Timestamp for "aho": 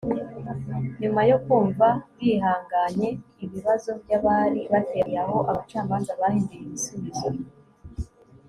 5.25-5.37